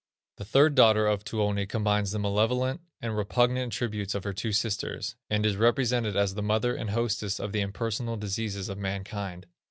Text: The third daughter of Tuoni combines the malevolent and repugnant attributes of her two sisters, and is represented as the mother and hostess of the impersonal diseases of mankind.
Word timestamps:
The 0.37 0.45
third 0.45 0.73
daughter 0.73 1.05
of 1.05 1.23
Tuoni 1.23 1.67
combines 1.69 2.09
the 2.11 2.17
malevolent 2.17 2.81
and 3.03 3.15
repugnant 3.15 3.71
attributes 3.71 4.15
of 4.15 4.23
her 4.23 4.33
two 4.33 4.51
sisters, 4.51 5.15
and 5.29 5.45
is 5.45 5.57
represented 5.57 6.15
as 6.17 6.33
the 6.33 6.41
mother 6.41 6.75
and 6.75 6.89
hostess 6.89 7.39
of 7.39 7.51
the 7.51 7.61
impersonal 7.61 8.17
diseases 8.17 8.67
of 8.67 8.79
mankind. 8.79 9.45